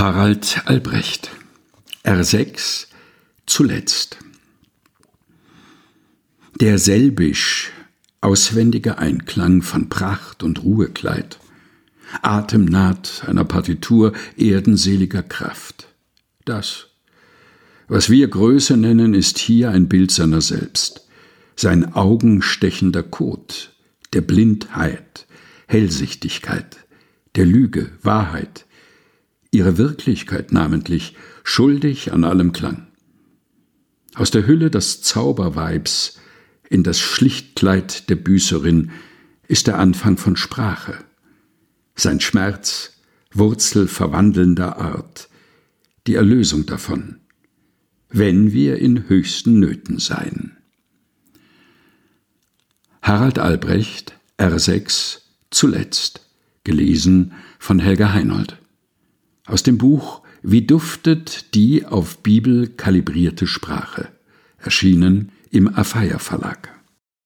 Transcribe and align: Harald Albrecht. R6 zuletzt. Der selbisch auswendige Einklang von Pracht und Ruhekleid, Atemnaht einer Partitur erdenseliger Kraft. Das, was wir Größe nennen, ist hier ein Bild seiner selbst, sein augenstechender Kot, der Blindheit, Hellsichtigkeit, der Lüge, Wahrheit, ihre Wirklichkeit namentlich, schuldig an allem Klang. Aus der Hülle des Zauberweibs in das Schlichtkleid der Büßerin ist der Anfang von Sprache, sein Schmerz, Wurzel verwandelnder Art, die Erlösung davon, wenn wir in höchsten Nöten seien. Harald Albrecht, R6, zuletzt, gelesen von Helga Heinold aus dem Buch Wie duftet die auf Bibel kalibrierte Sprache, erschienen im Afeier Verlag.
Harald 0.00 0.62
Albrecht. 0.64 1.30
R6 2.04 2.86
zuletzt. 3.44 4.16
Der 6.58 6.78
selbisch 6.78 7.70
auswendige 8.22 8.96
Einklang 8.96 9.60
von 9.60 9.90
Pracht 9.90 10.42
und 10.42 10.64
Ruhekleid, 10.64 11.38
Atemnaht 12.22 13.24
einer 13.26 13.44
Partitur 13.44 14.14
erdenseliger 14.38 15.22
Kraft. 15.22 15.88
Das, 16.46 16.86
was 17.86 18.08
wir 18.08 18.26
Größe 18.26 18.78
nennen, 18.78 19.12
ist 19.12 19.36
hier 19.36 19.70
ein 19.70 19.86
Bild 19.86 20.12
seiner 20.12 20.40
selbst, 20.40 21.06
sein 21.56 21.92
augenstechender 21.92 23.02
Kot, 23.02 23.74
der 24.14 24.22
Blindheit, 24.22 25.26
Hellsichtigkeit, 25.66 26.78
der 27.34 27.44
Lüge, 27.44 27.92
Wahrheit, 28.02 28.64
ihre 29.50 29.78
Wirklichkeit 29.78 30.52
namentlich, 30.52 31.16
schuldig 31.44 32.12
an 32.12 32.24
allem 32.24 32.52
Klang. 32.52 32.86
Aus 34.14 34.30
der 34.30 34.46
Hülle 34.46 34.70
des 34.70 35.02
Zauberweibs 35.02 36.18
in 36.68 36.82
das 36.82 37.00
Schlichtkleid 37.00 38.08
der 38.10 38.16
Büßerin 38.16 38.90
ist 39.48 39.66
der 39.66 39.78
Anfang 39.78 40.16
von 40.16 40.36
Sprache, 40.36 41.04
sein 41.96 42.20
Schmerz, 42.20 42.92
Wurzel 43.32 43.86
verwandelnder 43.86 44.78
Art, 44.78 45.28
die 46.06 46.14
Erlösung 46.14 46.66
davon, 46.66 47.20
wenn 48.08 48.52
wir 48.52 48.78
in 48.78 49.08
höchsten 49.08 49.60
Nöten 49.60 49.98
seien. 49.98 50.56
Harald 53.02 53.38
Albrecht, 53.38 54.14
R6, 54.38 55.20
zuletzt, 55.50 56.26
gelesen 56.64 57.32
von 57.58 57.78
Helga 57.78 58.12
Heinold 58.12 58.59
aus 59.46 59.62
dem 59.62 59.78
Buch 59.78 60.22
Wie 60.42 60.66
duftet 60.66 61.54
die 61.54 61.84
auf 61.84 62.18
Bibel 62.18 62.68
kalibrierte 62.68 63.46
Sprache, 63.46 64.08
erschienen 64.58 65.32
im 65.50 65.68
Afeier 65.68 66.18
Verlag. 66.18 66.79